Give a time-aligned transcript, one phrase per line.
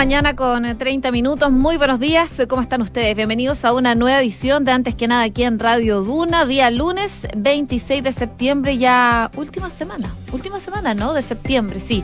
[0.00, 1.50] mañana con 30 eh, minutos.
[1.50, 2.40] Muy buenos días.
[2.48, 3.14] ¿Cómo están ustedes?
[3.14, 7.26] Bienvenidos a una nueva edición de Antes que nada aquí en Radio Duna, día lunes
[7.36, 10.10] 26 de septiembre, ya última semana.
[10.32, 11.12] Última semana, ¿no?
[11.12, 12.02] De septiembre, sí.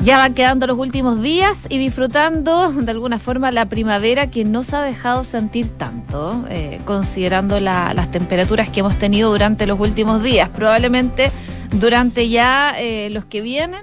[0.00, 4.64] Ya van quedando los últimos días y disfrutando de alguna forma la primavera que no
[4.64, 10.20] se ha dejado sentir tanto, eh, considerando las temperaturas que hemos tenido durante los últimos
[10.20, 10.48] días.
[10.48, 11.30] Probablemente
[11.70, 13.82] durante ya eh, los que vienen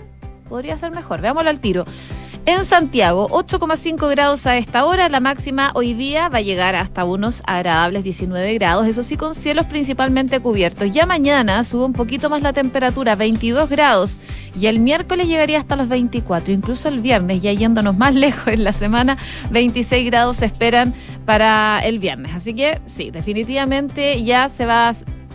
[0.49, 1.21] podría ser mejor.
[1.21, 1.85] Veámoslo al tiro.
[2.47, 5.09] En Santiago, 8,5 grados a esta hora.
[5.09, 8.87] La máxima hoy día va a llegar hasta unos agradables 19 grados.
[8.87, 10.91] Eso sí, con cielos principalmente cubiertos.
[10.91, 14.17] Ya mañana sube un poquito más la temperatura, 22 grados.
[14.59, 16.51] Y el miércoles llegaría hasta los 24.
[16.51, 19.19] Incluso el viernes, ya yéndonos más lejos en la semana,
[19.51, 22.33] 26 grados se esperan para el viernes.
[22.33, 24.93] Así que sí, definitivamente ya se va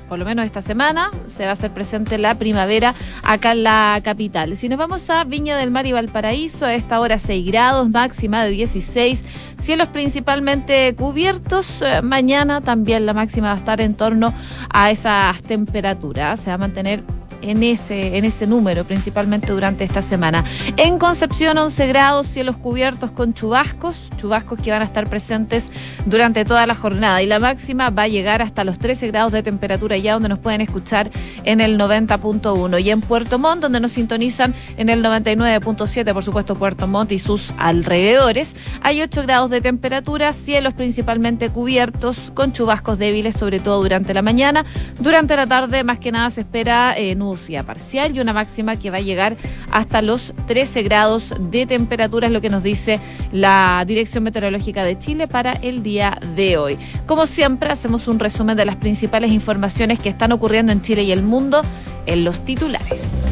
[0.09, 4.01] por lo menos esta semana, se va a hacer presente la primavera acá en la
[4.03, 4.57] capital.
[4.57, 8.45] Si nos vamos a Viña del Mar y Valparaíso, a esta hora 6 grados, máxima
[8.45, 9.25] de 16,
[9.57, 11.83] cielos principalmente cubiertos.
[11.83, 14.33] Eh, mañana también la máxima va a estar en torno
[14.71, 16.41] a esas temperaturas.
[16.41, 17.03] Se va a mantener
[17.43, 20.45] en ese, en ese número, principalmente durante esta semana.
[20.77, 25.71] En Concepción, 11 grados, cielos cubiertos con chubascos, chubascos que van a estar presentes
[26.05, 27.23] durante toda la jornada.
[27.23, 30.39] Y la máxima va a llegar hasta los 13 grados de temperatura ya, donde nos
[30.39, 31.11] pueden escuchar
[31.45, 32.83] en el 90.1.
[32.83, 37.19] Y en Puerto Montt, donde nos sintonizan en el 99.7, por supuesto, Puerto Montt y
[37.19, 43.83] sus alrededores, hay 8 grados de temperatura, cielos principalmente cubiertos, con chubascos débiles, sobre todo
[43.83, 44.65] durante la mañana.
[44.99, 48.91] Durante la tarde, más que nada, se espera eh, nubosidad parcial y una máxima que
[48.91, 49.37] va a llegar
[49.71, 53.01] hasta los 13 grados de temperatura, es lo que nos dice
[53.33, 56.79] la Dirección Meteorológica de Chile para el día de hoy.
[57.07, 61.13] Como siempre, hacemos un resumen de las principales informaciones que están ocurriendo en Chile y
[61.13, 61.63] el mundo
[62.07, 63.27] en los titulares.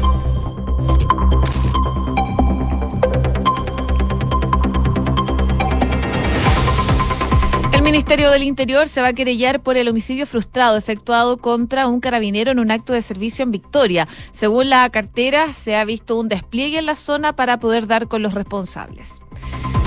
[8.05, 12.51] Ministerio del Interior se va a querellar por el homicidio frustrado efectuado contra un carabinero
[12.51, 14.07] en un acto de servicio en Victoria.
[14.29, 18.21] Según la cartera, se ha visto un despliegue en la zona para poder dar con
[18.21, 19.23] los responsables.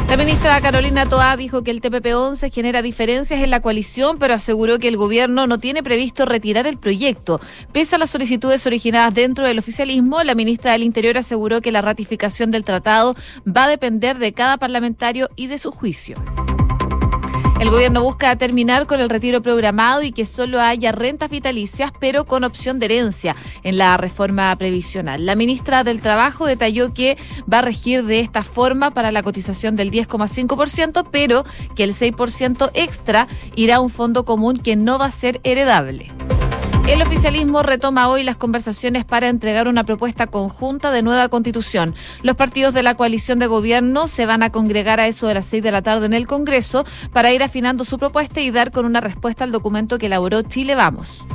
[0.09, 4.81] La ministra Carolina Toá dijo que el TPP-11 genera diferencias en la coalición, pero aseguró
[4.81, 7.41] que el gobierno no tiene previsto retirar el proyecto.
[7.71, 11.83] Pese a las solicitudes originadas dentro del oficialismo, la ministra del Interior aseguró que la
[11.83, 13.15] ratificación del tratado
[13.47, 16.17] va a depender de cada parlamentario y de su juicio.
[17.61, 22.25] El gobierno busca terminar con el retiro programado y que solo haya rentas vitalicias, pero
[22.25, 25.27] con opción de herencia en la reforma previsional.
[25.27, 27.19] La ministra del Trabajo detalló que
[27.53, 32.71] va a regir de esta forma para la cotización del 10,5%, pero que el 6%
[32.75, 33.27] extra
[33.57, 36.13] irá a un fondo común que no va a ser heredable.
[36.89, 41.95] El oficialismo retoma hoy las conversaciones para entregar una propuesta conjunta de nueva constitución.
[42.23, 45.45] Los partidos de la coalición de gobierno se van a congregar a eso de las
[45.45, 48.87] seis de la tarde en el Congreso para ir afinando su propuesta y dar con
[48.87, 51.27] una respuesta al documento que elaboró Chile Vamos.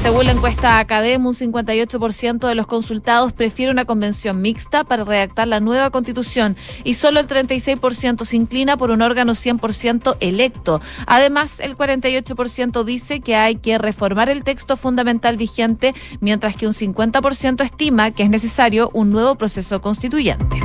[0.00, 5.48] Según la encuesta Academ, un 58% de los consultados prefiere una convención mixta para redactar
[5.48, 10.80] la nueva constitución y solo el 36% se inclina por un órgano 100% electo.
[11.06, 16.74] Además, el 48% dice que hay que reformar el texto fundamental vigente, mientras que un
[16.74, 20.58] 50% estima que es necesario un nuevo proceso constituyente.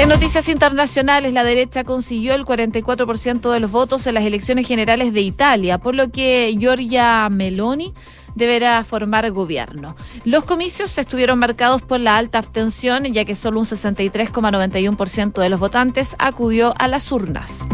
[0.00, 5.12] En noticias internacionales, la derecha consiguió el 44% de los votos en las elecciones generales
[5.12, 7.92] de Italia, por lo que Giorgia Meloni
[8.34, 9.96] deberá formar gobierno.
[10.24, 15.60] Los comicios estuvieron marcados por la alta abstención, ya que solo un 63,91% de los
[15.60, 17.66] votantes acudió a las urnas.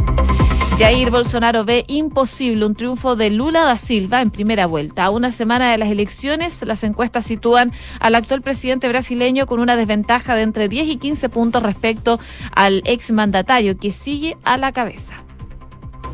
[0.78, 5.06] Jair Bolsonaro ve imposible un triunfo de Lula da Silva en primera vuelta.
[5.06, 9.76] A una semana de las elecciones, las encuestas sitúan al actual presidente brasileño con una
[9.76, 12.20] desventaja de entre 10 y 15 puntos respecto
[12.54, 15.25] al exmandatario que sigue a la cabeza.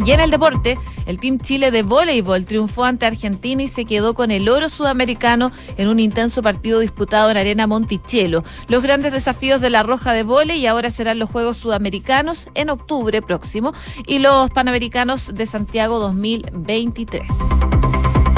[0.04, 4.14] Y en el deporte, el Team Chile de voleibol triunfó ante Argentina y se quedó
[4.14, 8.42] con el oro sudamericano en un intenso partido disputado en Arena Monticello.
[8.68, 10.22] Los grandes desafíos de la Roja de
[10.54, 13.74] y ahora serán los Juegos Sudamericanos en octubre próximo
[14.06, 17.26] y los Panamericanos de Santiago 2023.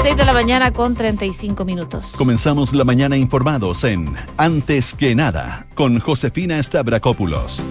[0.01, 2.13] 6 de la mañana con 35 minutos.
[2.17, 7.63] Comenzamos la mañana informados en Antes que nada con Josefina Stavrakopoulos.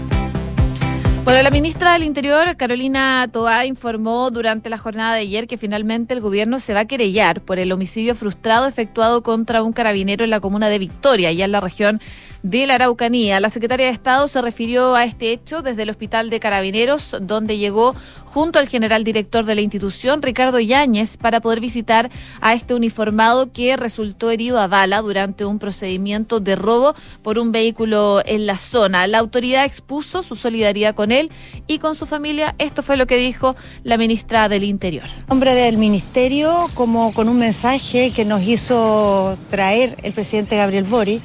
[1.25, 6.13] Bueno, la ministra del Interior, Carolina Toá, informó durante la jornada de ayer que finalmente
[6.13, 10.29] el gobierno se va a querellar por el homicidio frustrado efectuado contra un carabinero en
[10.29, 11.99] la comuna de Victoria, allá en la región
[12.45, 13.41] de la Araucanía.
[13.41, 17.57] La secretaria de Estado se refirió a este hecho desde el Hospital de Carabineros, donde
[17.57, 17.97] llegó
[18.27, 22.11] junto al general director de la institución, Ricardo Yáñez, para poder visitar
[22.43, 27.51] a este uniformado que resultó herido a bala durante un procedimiento de robo por un
[27.51, 29.07] vehículo en la zona.
[29.07, 31.31] La autoridad expuso su solidaridad con él
[31.67, 32.55] y con su familia.
[32.59, 35.07] Esto fue lo que dijo la ministra del Interior.
[35.29, 41.23] Hombre del Ministerio, como con un mensaje que nos hizo traer el presidente Gabriel Boric,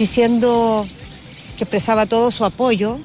[0.00, 0.86] diciendo
[1.58, 2.98] que expresaba todo su apoyo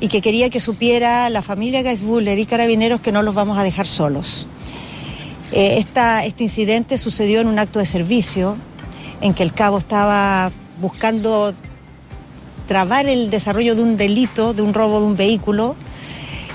[0.00, 3.62] y que quería que supiera la familia Geisbuller y Carabineros que no los vamos a
[3.62, 4.48] dejar solos.
[5.52, 8.56] Eh, este incidente sucedió en un acto de servicio
[9.20, 11.54] en que el cabo estaba buscando
[12.66, 15.76] trabar el desarrollo de un delito, de un robo de un vehículo,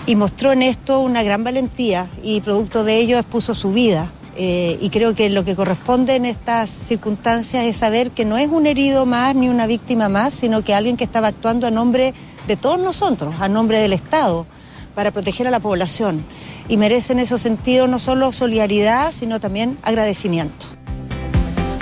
[0.05, 4.11] y mostró en esto una gran valentía y producto de ello expuso su vida.
[4.37, 8.49] Eh, y creo que lo que corresponde en estas circunstancias es saber que no es
[8.49, 12.13] un herido más ni una víctima más, sino que alguien que estaba actuando a nombre
[12.47, 14.45] de todos nosotros, a nombre del Estado,
[14.93, 16.23] para proteger a la población.
[16.67, 20.67] Y merece en ese sentido no solo solidaridad, sino también agradecimiento.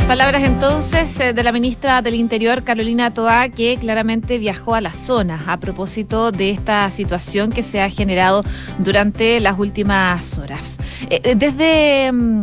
[0.08, 4.92] Palabras entonces eh, de la ministra del Interior, Carolina Toa, que claramente viajó a la
[4.92, 8.44] zona a propósito de esta situación que se ha generado
[8.80, 10.78] durante las últimas horas.
[11.10, 12.42] Eh, eh, desde mm,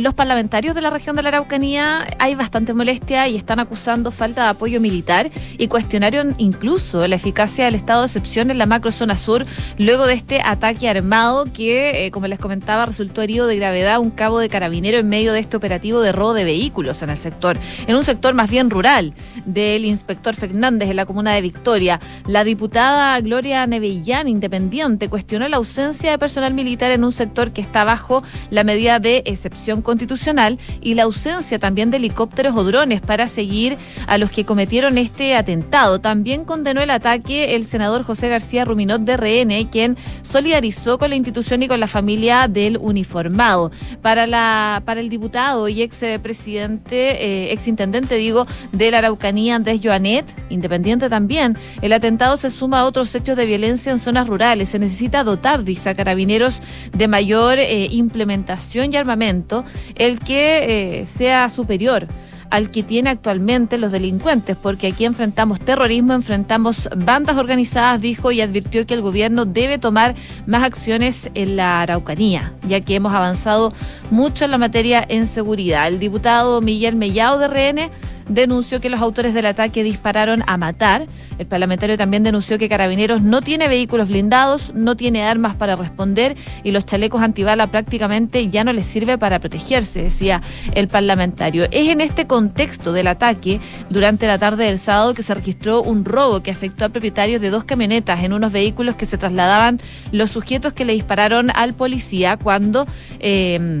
[0.00, 4.44] los parlamentarios de la región de la Araucanía hay bastante molestia y están acusando falta
[4.44, 9.16] de apoyo militar y cuestionaron incluso la eficacia del estado de excepción en la macrozona
[9.16, 9.46] sur
[9.78, 14.10] luego de este ataque armado que, eh, como les comentaba, resultó herido de gravedad un
[14.10, 17.56] cabo de carabinero en medio de este operativo de robo de vehículos en el sector,
[17.86, 19.14] en un sector más bien rural
[19.44, 22.00] del inspector Fernández en la comuna de Victoria.
[22.26, 27.60] La diputada Gloria Nevellán, independiente, cuestionó la ausencia de personal militar en un sector que
[27.60, 33.00] está bajo la medida de excepción constitucional y la ausencia también de helicópteros o drones
[33.00, 33.76] para seguir
[34.06, 36.00] a los que cometieron este atentado.
[36.00, 41.16] También condenó el ataque el senador José García Ruminot de RN, quien solidarizó con la
[41.16, 43.72] institución y con la familia del uniformado.
[44.00, 49.56] Para, la, para el diputado y ex presidente, eh, ex intendente, digo, de la Araucanía,
[49.56, 54.28] Andrés Joanet, independiente también, el atentado se suma a otros hechos de violencia en zonas
[54.28, 54.68] rurales.
[54.68, 56.60] Se necesita dotar, dice a carabineros,
[56.92, 59.64] de mayor eh, implementación y armamento
[59.96, 62.06] el que eh, sea superior
[62.50, 68.40] al que tiene actualmente los delincuentes, porque aquí enfrentamos terrorismo, enfrentamos bandas organizadas, dijo, y
[68.40, 73.72] advirtió que el gobierno debe tomar más acciones en la Araucanía, ya que hemos avanzado
[74.10, 75.86] mucho en la materia en seguridad.
[75.86, 77.90] El diputado Miguel Mellao de RN
[78.30, 81.06] denunció que los autores del ataque dispararon a matar.
[81.38, 86.36] El parlamentario también denunció que Carabineros no tiene vehículos blindados, no tiene armas para responder
[86.62, 90.42] y los chalecos antibala prácticamente ya no les sirve para protegerse, decía
[90.74, 91.64] el parlamentario.
[91.70, 93.60] Es en este contexto del ataque
[93.90, 97.50] durante la tarde del sábado que se registró un robo que afectó a propietarios de
[97.50, 99.80] dos camionetas en unos vehículos que se trasladaban
[100.12, 102.86] los sujetos que le dispararon al policía cuando...
[103.18, 103.80] Eh,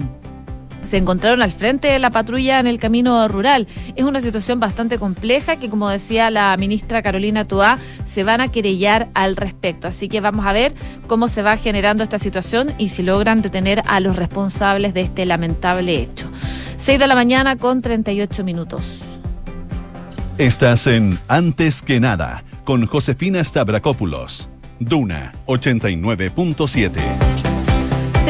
[0.82, 3.66] se encontraron al frente de la patrulla en el camino rural.
[3.96, 8.48] Es una situación bastante compleja que, como decía la ministra Carolina Toá, se van a
[8.48, 9.88] querellar al respecto.
[9.88, 10.74] Así que vamos a ver
[11.06, 15.26] cómo se va generando esta situación y si logran detener a los responsables de este
[15.26, 16.30] lamentable hecho.
[16.76, 19.00] 6 de la mañana con 38 minutos.
[20.38, 24.48] Estás en Antes que nada con Josefina Stavrakopoulos.
[24.78, 27.29] Duna 89.7.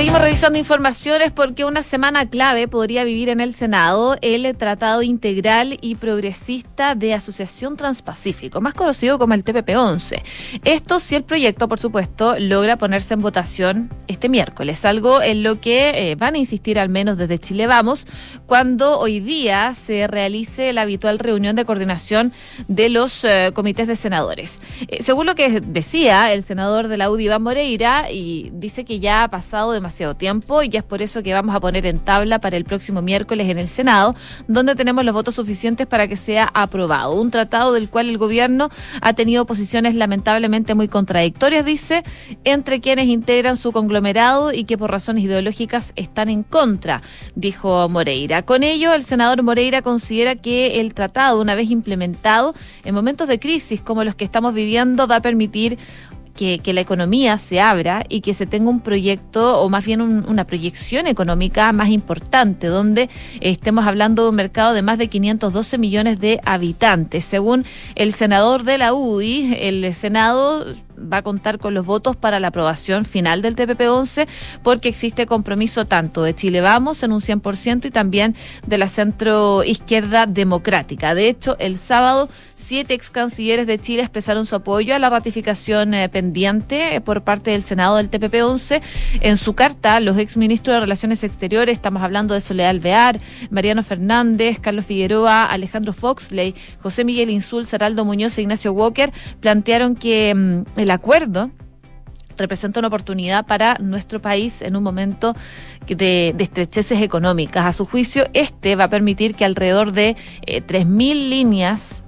[0.00, 5.76] Seguimos revisando informaciones porque una semana clave podría vivir en el Senado el Tratado Integral
[5.82, 10.22] y Progresista de Asociación Transpacífico, más conocido como el TPP-11.
[10.64, 15.60] Esto si el proyecto, por supuesto, logra ponerse en votación este miércoles, algo en lo
[15.60, 18.06] que eh, van a insistir al menos desde Chile Vamos
[18.46, 22.32] cuando hoy día se realice la habitual reunión de coordinación
[22.68, 24.62] de los eh, comités de senadores.
[24.88, 28.98] Eh, según lo que decía el senador de la UDI, Iván Moreira, y dice que
[28.98, 31.98] ya ha pasado de demasiado tiempo y es por eso que vamos a poner en
[31.98, 34.14] tabla para el próximo miércoles en el Senado,
[34.46, 37.14] donde tenemos los votos suficientes para que sea aprobado.
[37.14, 38.70] Un tratado del cual el gobierno
[39.00, 42.04] ha tenido posiciones lamentablemente muy contradictorias, dice,
[42.44, 47.02] entre quienes integran su conglomerado y que por razones ideológicas están en contra,
[47.34, 48.42] dijo Moreira.
[48.42, 52.54] Con ello, el senador Moreira considera que el tratado, una vez implementado,
[52.84, 55.78] en momentos de crisis como los que estamos viviendo, va a permitir
[56.40, 60.44] que, la economía se abra y que se tenga un proyecto o más bien una
[60.44, 66.18] proyección económica más importante, donde estemos hablando de un mercado de más de 512 millones
[66.18, 67.24] de habitantes.
[67.24, 70.64] Según el senador de la UDI, el Senado
[71.00, 74.26] va a contar con los votos para la aprobación final del TPP-11
[74.62, 78.34] porque existe compromiso tanto de Chile Vamos en un 100% y también
[78.66, 81.14] de la centro izquierda democrática.
[81.14, 82.28] De hecho, el sábado
[82.60, 87.22] siete ex cancilleres de Chile expresaron su apoyo a la ratificación eh, pendiente eh, por
[87.22, 88.80] parte del Senado del TPP-11.
[89.20, 93.82] En su carta, los ex ministros de Relaciones Exteriores, estamos hablando de Soledad Alvear, Mariano
[93.82, 100.34] Fernández, Carlos Figueroa, Alejandro Foxley, José Miguel Insul, Saraldo Muñoz e Ignacio Walker, plantearon que
[100.34, 101.50] mm, el acuerdo
[102.40, 105.36] representa una oportunidad para nuestro país en un momento
[105.86, 107.66] de, estrecheces económicas.
[107.66, 112.02] A su juicio, este va a permitir que alrededor de eh, 3.000 líneas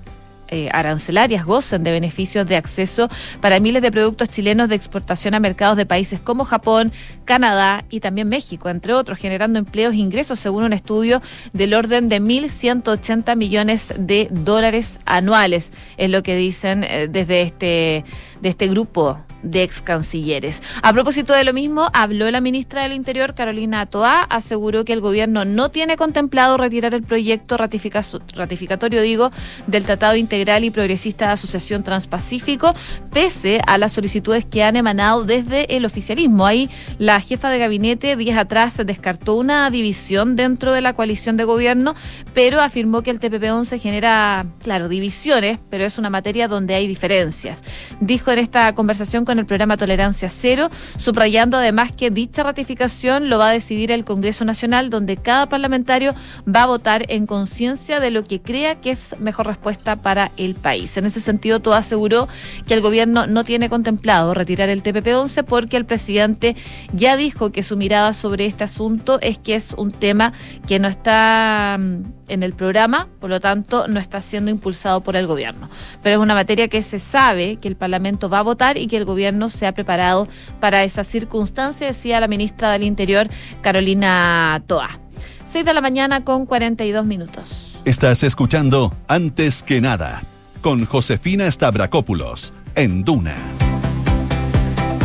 [0.52, 3.08] eh, arancelarias gocen de beneficios de acceso
[3.40, 6.92] para miles de productos chilenos de exportación a mercados de países como Japón,
[7.24, 11.22] Canadá y también México, entre otros, generando empleos e ingresos según un estudio
[11.54, 18.04] del orden de 1.180 millones de dólares anuales, es lo que dicen eh, desde este,
[18.42, 20.62] de este grupo de ex cancilleres.
[20.82, 25.00] A propósito de lo mismo, habló la ministra del Interior, Carolina Toá, aseguró que el
[25.00, 29.30] gobierno no tiene contemplado retirar el proyecto ratificatorio, digo,
[29.66, 32.74] del Tratado Integral y Progresista de Asociación Transpacífico,
[33.12, 36.46] pese a las solicitudes que han emanado desde el oficialismo.
[36.46, 41.44] Ahí la jefa de gabinete días atrás descartó una división dentro de la coalición de
[41.44, 41.94] gobierno,
[42.34, 47.62] pero afirmó que el TPP-11 genera, claro, divisiones, pero es una materia donde hay diferencias.
[48.00, 53.28] Dijo en esta conversación con en el programa Tolerancia Cero, subrayando además que dicha ratificación
[53.28, 56.14] lo va a decidir el Congreso Nacional, donde cada parlamentario
[56.46, 60.54] va a votar en conciencia de lo que crea que es mejor respuesta para el
[60.54, 60.96] país.
[60.96, 62.28] En ese sentido, todo aseguró
[62.66, 66.56] que el gobierno no tiene contemplado retirar el TPP-11 porque el presidente
[66.92, 70.32] ya dijo que su mirada sobre este asunto es que es un tema
[70.66, 75.16] que no está mm, en el programa, por lo tanto no está siendo impulsado por
[75.16, 75.68] el gobierno.
[76.02, 78.96] Pero es una materia que se sabe que el Parlamento va a votar y que
[78.96, 80.28] el gobierno se ha preparado
[80.60, 83.28] para esa circunstancia, decía la ministra del Interior,
[83.60, 84.98] Carolina Toa.
[85.44, 87.80] 6 de la mañana con 42 minutos.
[87.84, 90.22] Estás escuchando Antes que nada
[90.62, 93.36] con Josefina Stavrakopoulos en Duna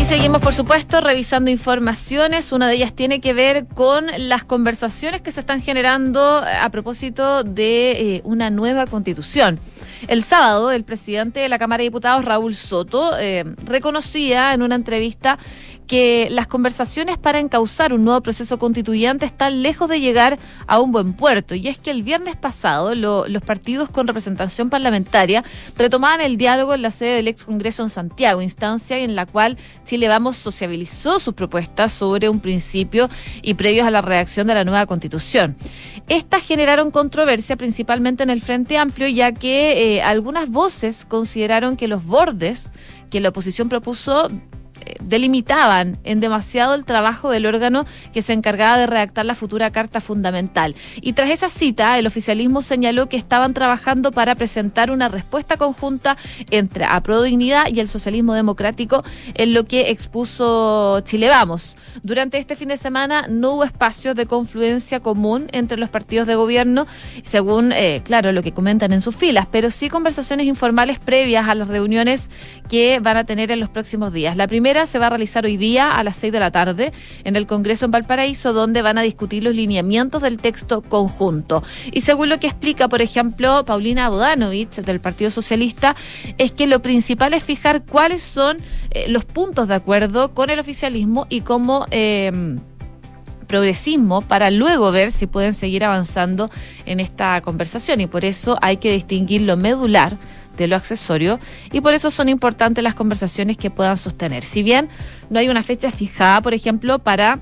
[0.07, 2.53] seguimos, por supuesto, revisando informaciones.
[2.53, 7.43] Una de ellas tiene que ver con las conversaciones que se están generando a propósito
[7.43, 9.59] de eh, una nueva constitución.
[10.07, 14.75] El sábado, el presidente de la Cámara de Diputados, Raúl Soto, eh, reconocía en una
[14.75, 15.39] entrevista
[15.87, 20.91] que las conversaciones para encauzar un nuevo proceso constituyente están lejos de llegar a un
[20.91, 21.55] buen puerto.
[21.55, 25.43] Y es que el viernes pasado los partidos con representación parlamentaria
[25.77, 29.57] retomaban el diálogo en la sede del ex Congreso en Santiago, instancia en la cual
[29.85, 33.09] Chile Vamos sociabilizó sus propuestas sobre un principio
[33.41, 35.55] y previos a la redacción de la nueva constitución.
[36.09, 41.87] Estas generaron controversia principalmente en el Frente Amplio, ya que eh, algunas voces consideraron que
[41.87, 42.71] los bordes
[43.09, 44.29] que la oposición propuso
[45.01, 50.01] delimitaban en demasiado el trabajo del órgano que se encargaba de redactar la futura Carta
[50.01, 50.75] Fundamental.
[51.01, 56.17] Y tras esa cita, el oficialismo señaló que estaban trabajando para presentar una respuesta conjunta
[56.51, 59.03] entre Apro Dignidad y el socialismo democrático
[59.33, 61.75] en lo que expuso Chile Vamos.
[62.03, 66.35] Durante este fin de semana no hubo espacios de confluencia común entre los partidos de
[66.35, 66.85] gobierno,
[67.23, 71.55] según, eh, claro, lo que comentan en sus filas, pero sí conversaciones informales previas a
[71.55, 72.29] las reuniones
[72.69, 74.37] que van a tener en los próximos días.
[74.37, 76.93] La primera se va a realizar hoy día a las 6 de la tarde
[77.23, 81.63] en el Congreso en Valparaíso, donde van a discutir los lineamientos del texto conjunto.
[81.91, 85.95] Y según lo que explica, por ejemplo, Paulina Bodanovich del Partido Socialista,
[86.37, 88.57] es que lo principal es fijar cuáles son
[88.91, 92.31] eh, los puntos de acuerdo con el oficialismo y cómo eh,
[93.47, 96.51] progresismo para luego ver si pueden seguir avanzando
[96.85, 100.13] en esta conversación y por eso hay que distinguir lo medular
[100.57, 101.39] de lo accesorio
[101.71, 104.43] y por eso son importantes las conversaciones que puedan sostener.
[104.43, 104.89] Si bien
[105.29, 107.39] no hay una fecha fijada, por ejemplo, para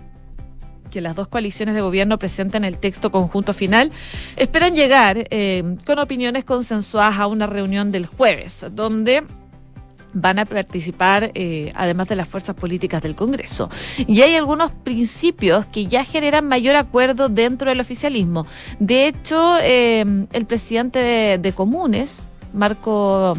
[0.91, 3.91] que las dos coaliciones de gobierno presenten el texto conjunto final,
[4.38, 9.24] esperan llegar eh, con opiniones consensuadas a una reunión del jueves, donde
[10.13, 13.69] van a participar eh, además de las fuerzas políticas del Congreso.
[14.07, 18.48] Y hay algunos principios que ya generan mayor acuerdo dentro del oficialismo.
[18.79, 22.24] De hecho, eh, el presidente de, de Comunes,
[22.56, 23.36] Marco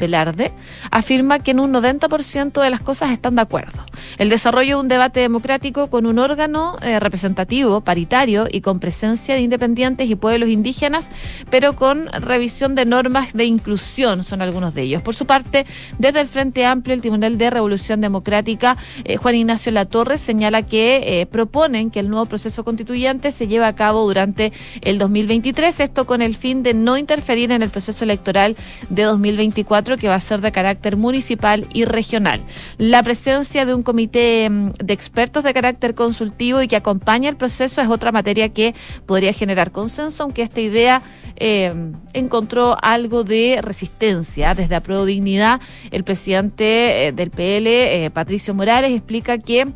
[0.00, 0.52] Velarde,
[0.90, 3.84] afirma que en un 90% de las cosas están de acuerdo.
[4.18, 9.34] El desarrollo de un debate democrático con un órgano eh, representativo, paritario y con presencia
[9.34, 11.10] de independientes y pueblos indígenas,
[11.50, 15.02] pero con revisión de normas de inclusión, son algunos de ellos.
[15.02, 15.66] Por su parte,
[15.98, 21.20] desde el Frente Amplio, el Tribunal de Revolución Democrática, eh, Juan Ignacio Latorre, señala que
[21.20, 26.06] eh, proponen que el nuevo proceso constituyente se lleve a cabo durante el 2023, esto
[26.06, 28.56] con el fin de no interferir en el proceso electoral
[28.88, 32.40] de 2024 que va a ser de carácter municipal y regional.
[32.78, 37.36] La presencia de un comité mm, de expertos de carácter consultivo y que acompaña el
[37.36, 38.74] proceso es otra materia que
[39.06, 41.02] podría generar consenso, aunque esta idea
[41.36, 41.72] eh,
[42.12, 44.54] encontró algo de resistencia.
[44.54, 49.66] Desde Apruebo Dignidad, el presidente eh, del PL, Patricio Morales, explica que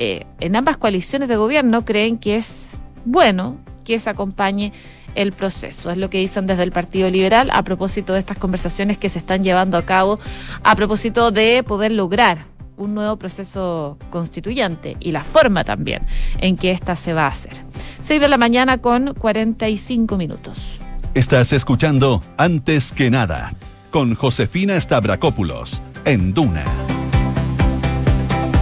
[0.00, 2.70] en ambas coaliciones de gobierno creen que es
[3.04, 4.72] bueno que se acompañe
[5.14, 5.90] el proceso.
[5.90, 9.18] Es lo que dicen desde el Partido Liberal a propósito de estas conversaciones que se
[9.18, 10.18] están llevando a cabo
[10.62, 12.46] a propósito de poder lograr
[12.76, 16.06] un nuevo proceso constituyente y la forma también
[16.38, 17.64] en que ésta se va a hacer.
[18.02, 20.78] 6 de la mañana con 45 minutos.
[21.14, 23.52] Estás escuchando Antes que nada
[23.90, 26.64] con Josefina Stavrakopoulos en Duna.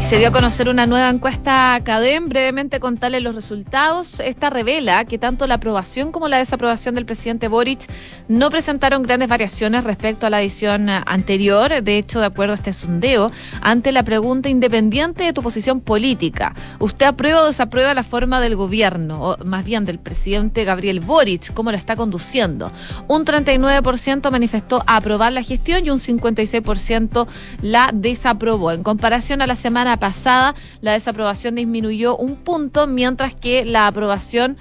[0.08, 2.28] Se dio a conocer una nueva encuesta CADEM.
[2.28, 4.20] Brevemente contarle los resultados.
[4.20, 7.90] Esta revela que tanto la aprobación como la desaprobación del presidente Boric
[8.28, 11.82] no presentaron grandes variaciones respecto a la edición anterior.
[11.82, 16.54] De hecho, de acuerdo a este sondeo, ante la pregunta independiente de tu posición política,
[16.78, 21.52] ¿usted aprueba o desaprueba la forma del gobierno, o más bien del presidente Gabriel Boric,
[21.52, 22.70] cómo lo está conduciendo?
[23.08, 27.26] Un 39% manifestó aprobar la gestión y un 56%
[27.60, 28.70] la desaprobó.
[28.70, 34.56] En comparación a la semana pasada la desaprobación disminuyó un punto, mientras que la aprobación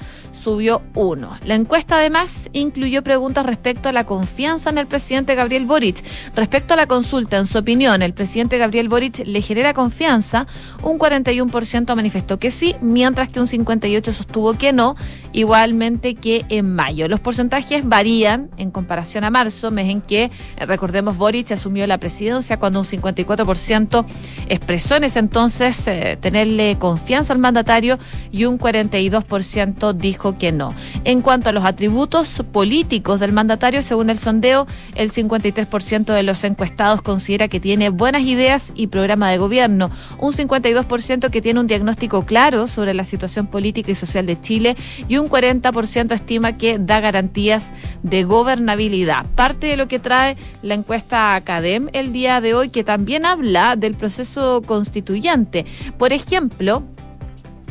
[0.45, 1.39] subió uno.
[1.43, 6.03] La encuesta además incluyó preguntas respecto a la confianza en el presidente Gabriel Boric.
[6.35, 10.45] Respecto a la consulta, en su opinión, el presidente Gabriel Boric le genera confianza.
[10.83, 14.95] Un 41% manifestó que sí, mientras que un 58% sostuvo que no,
[15.33, 17.07] igualmente que en mayo.
[17.07, 21.97] Los porcentajes varían en comparación a marzo, mes en que, eh, recordemos, Boric asumió la
[21.97, 24.05] presidencia cuando un 54%
[24.47, 27.97] expresó en ese entonces eh, tenerle confianza al mandatario
[28.31, 30.73] y un 42% dijo que no.
[31.03, 36.43] En cuanto a los atributos políticos del mandatario, según el sondeo, el 53% de los
[36.43, 39.89] encuestados considera que tiene buenas ideas y programa de gobierno,
[40.19, 44.75] un 52% que tiene un diagnóstico claro sobre la situación política y social de Chile
[45.07, 47.71] y un 40% estima que da garantías
[48.03, 49.25] de gobernabilidad.
[49.35, 53.75] Parte de lo que trae la encuesta Academ el día de hoy, que también habla
[53.75, 55.65] del proceso constituyente.
[55.97, 56.83] Por ejemplo,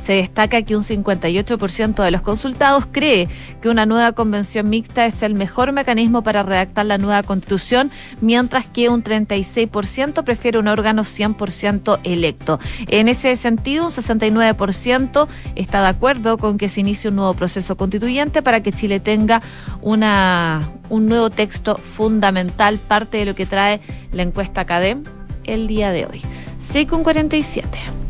[0.04, 3.28] se destaca que un 58% de los consultados cree
[3.62, 8.66] que una nueva convención mixta es el mejor mecanismo para redactar la nueva constitución, mientras
[8.66, 12.60] que un 36% prefiere un órgano 100% electo.
[12.88, 17.76] En ese sentido, un 69% está de acuerdo con que se inicie un nuevo proceso
[17.76, 19.40] constituyente para que Chile tenga
[19.80, 23.80] una, un nuevo texto fundamental, parte de lo que trae
[24.12, 25.02] la encuesta CADEM
[25.44, 26.20] el día de hoy.
[26.58, 28.03] 6 con 47.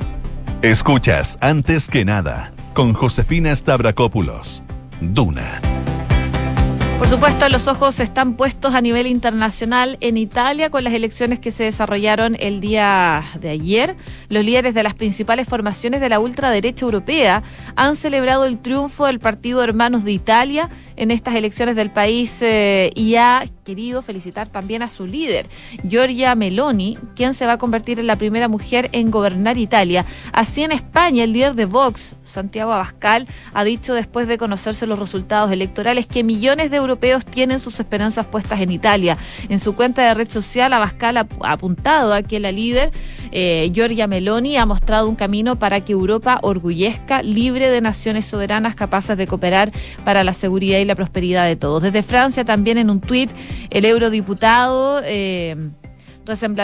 [0.64, 4.62] Escuchas antes que nada con Josefina Stavrakopoulos.
[4.98, 5.73] Duna.
[7.04, 11.50] Por supuesto, los ojos están puestos a nivel internacional en Italia con las elecciones que
[11.50, 13.94] se desarrollaron el día de ayer.
[14.30, 17.42] Los líderes de las principales formaciones de la ultraderecha europea
[17.76, 22.90] han celebrado el triunfo del Partido Hermanos de Italia en estas elecciones del país eh,
[22.94, 25.46] y ha querido felicitar también a su líder,
[25.88, 30.04] Giorgia Meloni, quien se va a convertir en la primera mujer en gobernar Italia.
[30.32, 34.98] Así en España, el líder de Vox, Santiago Abascal, ha dicho después de conocerse los
[34.98, 36.93] resultados electorales que millones de europeos
[37.24, 39.16] tienen sus esperanzas puestas en Italia.
[39.48, 42.92] En su cuenta de red social, Abascal ha apuntado a que la líder,
[43.33, 48.74] eh, Giorgia Meloni, ha mostrado un camino para que Europa orgullezca, libre de naciones soberanas
[48.74, 49.72] capaces de cooperar
[50.04, 51.83] para la seguridad y la prosperidad de todos.
[51.83, 53.30] Desde Francia también en un tuit
[53.70, 55.57] el eurodiputado eh,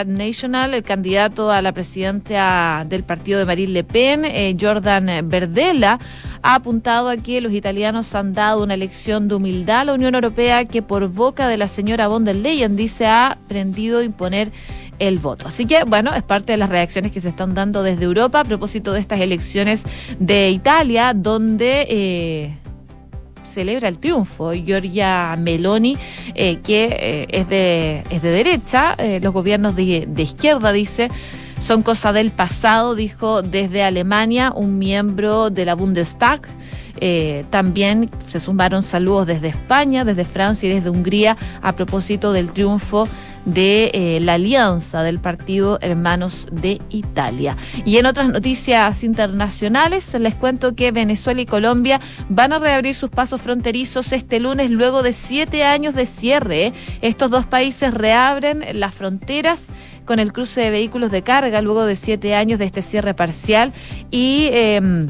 [0.07, 5.99] National, el candidato a la presidencia del partido de Marine Le Pen, eh, Jordan Verdella,
[6.43, 10.15] ha apuntado a que los italianos han dado una lección de humildad a la Unión
[10.15, 14.51] Europea que por boca de la señora von der Leyen dice ha aprendido a imponer
[14.99, 15.47] el voto.
[15.47, 18.43] Así que, bueno, es parte de las reacciones que se están dando desde Europa a
[18.43, 19.83] propósito de estas elecciones
[20.19, 21.87] de Italia, donde...
[21.89, 22.57] Eh,
[23.51, 24.53] celebra el triunfo.
[24.53, 25.97] Giorgia Meloni,
[26.33, 31.09] eh, que eh, es, de, es de derecha, eh, los gobiernos de, de izquierda, dice,
[31.61, 36.41] son cosa del pasado, dijo desde Alemania un miembro de la Bundestag.
[37.49, 43.07] también se sumaron saludos desde España, desde Francia y desde Hungría a propósito del triunfo
[43.45, 47.57] de eh, la alianza del partido Hermanos de Italia.
[47.85, 51.99] Y en otras noticias internacionales, les cuento que Venezuela y Colombia
[52.29, 56.73] van a reabrir sus pasos fronterizos este lunes luego de siete años de cierre.
[57.01, 59.67] Estos dos países reabren las fronteras
[60.05, 63.73] con el cruce de vehículos de carga luego de siete años de este cierre parcial
[64.09, 64.49] y...
[64.51, 65.07] Em,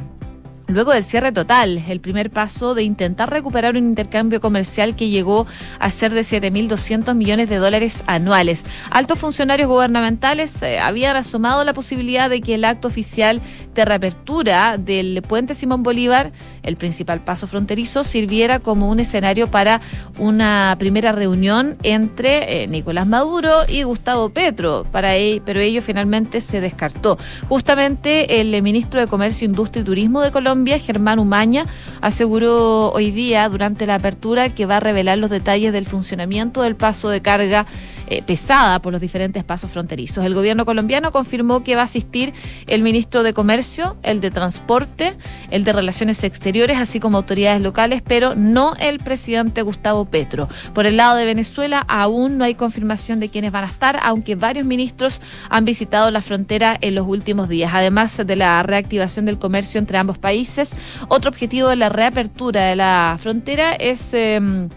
[0.67, 5.47] luego del cierre total, el primer paso de intentar recuperar un intercambio comercial que llegó
[5.79, 8.65] a ser de 7.200 millones de dólares anuales.
[8.89, 13.41] Altos funcionarios gubernamentales eh, habían asomado la posibilidad de que el acto oficial
[13.73, 16.31] de reapertura del puente Simón Bolívar,
[16.63, 19.81] el principal paso fronterizo, sirviera como un escenario para
[20.19, 25.11] una primera reunión entre eh, Nicolás Maduro y Gustavo Petro, para
[25.45, 27.17] pero ello finalmente se descartó.
[27.49, 31.65] Justamente el ministro de Comercio, Industria y Turismo de Colombia Germán Umaña,
[32.01, 36.75] aseguró hoy día durante la apertura que va a revelar los detalles del funcionamiento del
[36.75, 37.65] paso de carga
[38.11, 40.25] eh, pesada por los diferentes pasos fronterizos.
[40.25, 42.33] El gobierno colombiano confirmó que va a asistir
[42.67, 45.15] el ministro de Comercio, el de Transporte,
[45.49, 50.49] el de Relaciones Exteriores, así como autoridades locales, pero no el presidente Gustavo Petro.
[50.73, 54.35] Por el lado de Venezuela aún no hay confirmación de quiénes van a estar, aunque
[54.35, 57.71] varios ministros han visitado la frontera en los últimos días.
[57.73, 60.71] Además de la reactivación del comercio entre ambos países,
[61.07, 64.13] otro objetivo de la reapertura de la frontera es...
[64.13, 64.67] Em,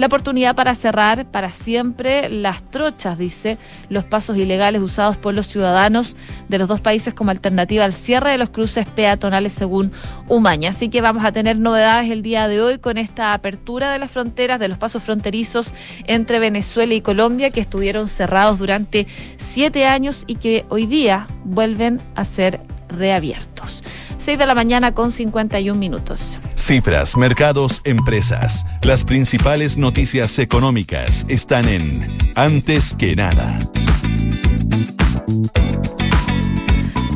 [0.00, 3.58] la oportunidad para cerrar para siempre las trochas, dice,
[3.90, 6.16] los pasos ilegales usados por los ciudadanos
[6.48, 9.92] de los dos países como alternativa al cierre de los cruces peatonales según
[10.26, 10.70] Umaña.
[10.70, 14.10] Así que vamos a tener novedades el día de hoy con esta apertura de las
[14.10, 15.74] fronteras, de los pasos fronterizos
[16.06, 22.00] entre Venezuela y Colombia que estuvieron cerrados durante siete años y que hoy día vuelven
[22.14, 23.79] a ser reabiertos.
[24.20, 26.38] 6 de la mañana con 51 minutos.
[26.54, 28.66] Cifras, mercados, empresas.
[28.82, 33.58] Las principales noticias económicas están en Antes que nada.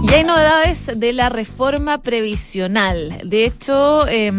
[0.03, 3.21] Y hay novedades de la reforma previsional.
[3.23, 4.33] De hecho, eh,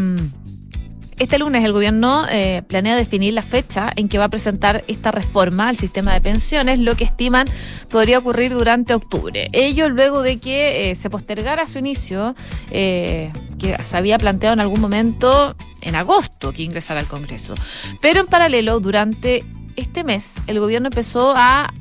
[1.17, 5.11] este lunes el gobierno eh, planea definir la fecha en que va a presentar esta
[5.11, 7.47] reforma al sistema de pensiones, lo que estiman
[7.89, 9.49] podría ocurrir durante octubre.
[9.53, 12.35] Ello luego de que eh, se postergara su inicio,
[12.69, 17.53] eh, que se había planteado en algún momento en agosto que ingresara al Congreso.
[18.01, 21.73] Pero en paralelo, durante este mes, el gobierno empezó a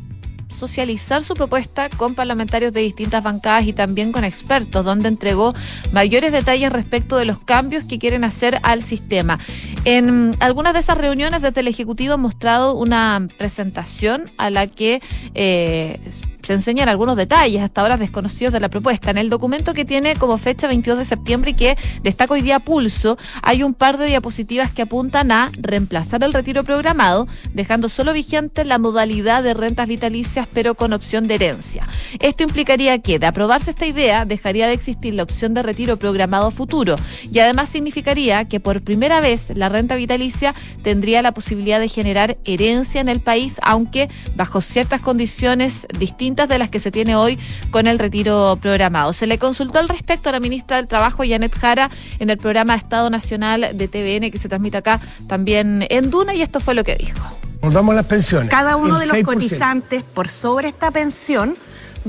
[0.66, 5.54] socializar su propuesta con parlamentarios de distintas bancadas y también con expertos, donde entregó
[5.92, 9.38] mayores detalles respecto de los cambios que quieren hacer al sistema.
[9.84, 15.02] En algunas de esas reuniones desde el Ejecutivo han mostrado una presentación a la que
[15.34, 16.00] eh,
[16.44, 19.10] se enseñan algunos detalles hasta ahora desconocidos de la propuesta.
[19.10, 22.60] En el documento que tiene como fecha 22 de septiembre y que destaca hoy día
[22.60, 28.12] pulso, hay un par de diapositivas que apuntan a reemplazar el retiro programado, dejando solo
[28.12, 31.88] vigente la modalidad de rentas vitalicias, pero con opción de herencia.
[32.20, 36.50] Esto implicaría que, de aprobarse esta idea, dejaría de existir la opción de retiro programado
[36.50, 36.96] futuro
[37.30, 42.36] y además significaría que por primera vez la renta vitalicia tendría la posibilidad de generar
[42.44, 47.38] herencia en el país, aunque bajo ciertas condiciones distintas de las que se tiene hoy
[47.70, 49.12] con el retiro programado.
[49.12, 52.74] Se le consultó al respecto a la ministra del Trabajo, Janet Jara, en el programa
[52.74, 56.82] Estado Nacional de TVN que se transmite acá también en Duna y esto fue lo
[56.82, 57.20] que dijo.
[57.60, 58.50] Volvamos a las pensiones.
[58.50, 61.56] Cada uno de los cotizantes por sobre esta pensión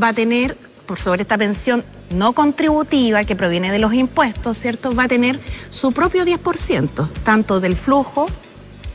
[0.01, 4.93] va a tener, por sobre esta pensión no contributiva que proviene de los impuestos, ¿cierto?
[4.93, 8.25] Va a tener su propio 10%, tanto del flujo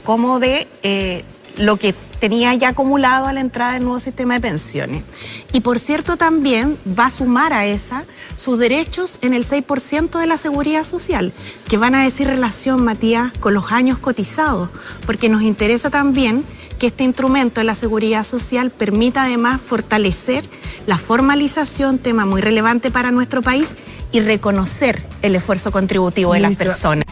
[0.04, 1.24] como de eh,
[1.56, 5.02] lo que tenía ya acumulado a la entrada del nuevo sistema de pensiones.
[5.52, 8.04] Y por cierto, también va a sumar a esa
[8.36, 11.32] sus derechos en el 6% de la seguridad social,
[11.68, 14.68] que van a decir relación, Matías, con los años cotizados,
[15.06, 16.44] porque nos interesa también
[16.78, 20.44] que este instrumento de la seguridad social permita además fortalecer
[20.86, 23.74] la formalización, tema muy relevante para nuestro país,
[24.12, 27.04] y reconocer el esfuerzo contributivo de las personas.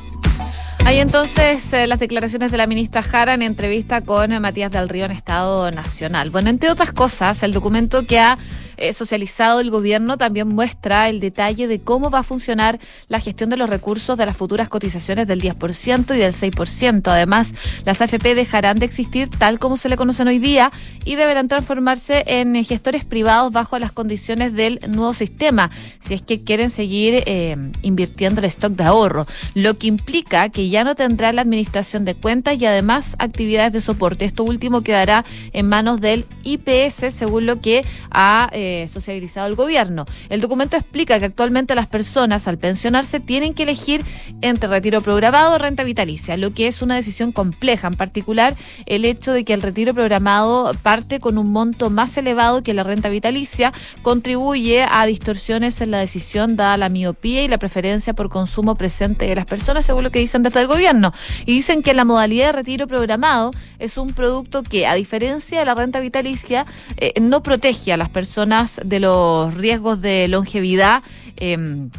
[0.89, 5.05] Hay entonces eh, las declaraciones de la ministra Jara en entrevista con Matías del Río
[5.05, 6.31] en Estado Nacional.
[6.31, 8.39] Bueno, entre otras cosas, el documento que ha
[8.79, 13.51] eh, socializado el gobierno también muestra el detalle de cómo va a funcionar la gestión
[13.51, 17.09] de los recursos de las futuras cotizaciones del 10% y del 6%.
[17.09, 20.73] Además, las AFP dejarán de existir tal como se le conocen hoy día
[21.05, 26.43] y deberán transformarse en gestores privados bajo las condiciones del nuevo sistema, si es que
[26.43, 31.33] quieren seguir eh, invirtiendo el stock de ahorro, lo que implica que ya no tendrá
[31.33, 34.25] la administración de cuentas y además actividades de soporte.
[34.25, 40.07] Esto último quedará en manos del IPS, según lo que ha eh, socializado el gobierno.
[40.29, 44.05] El documento explica que actualmente las personas al pensionarse tienen que elegir
[44.41, 49.05] entre retiro programado o renta vitalicia, lo que es una decisión compleja, en particular el
[49.05, 53.09] hecho de que el retiro programado parte con un monto más elevado que la renta
[53.09, 58.75] vitalicia contribuye a distorsiones en la decisión dada la miopía y la preferencia por consumo
[58.75, 61.13] presente de las personas, según lo que dicen desde el gobierno.
[61.47, 65.65] Y dicen que la modalidad de retiro programado es un producto que, a diferencia de
[65.65, 71.03] la renta vitalicia, eh, no protege a las personas de los riesgos de longevidad.
[71.37, 71.91] Em,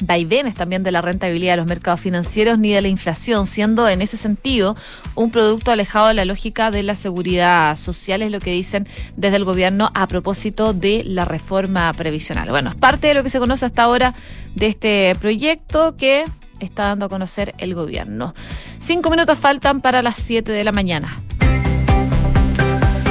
[0.00, 4.00] vaivenes también de la rentabilidad de los mercados financieros ni de la inflación, siendo en
[4.00, 4.76] ese sentido
[5.14, 9.36] un producto alejado de la lógica de la seguridad social, es lo que dicen desde
[9.36, 12.48] el gobierno a propósito de la reforma previsional.
[12.50, 14.14] Bueno, es parte de lo que se conoce hasta ahora
[14.54, 16.24] de este proyecto que
[16.60, 18.34] está dando a conocer el gobierno.
[18.78, 21.22] Cinco minutos faltan para las siete de la mañana.